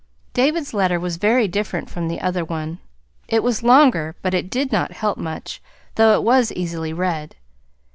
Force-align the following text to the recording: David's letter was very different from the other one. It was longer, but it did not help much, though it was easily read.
David's 0.33 0.73
letter 0.73 0.99
was 0.99 1.17
very 1.17 1.47
different 1.47 1.87
from 1.87 2.07
the 2.07 2.19
other 2.21 2.43
one. 2.43 2.79
It 3.27 3.43
was 3.43 3.61
longer, 3.61 4.15
but 4.23 4.33
it 4.33 4.49
did 4.49 4.71
not 4.71 4.93
help 4.93 5.15
much, 5.19 5.61
though 5.93 6.15
it 6.15 6.23
was 6.23 6.51
easily 6.53 6.91
read. 6.91 7.35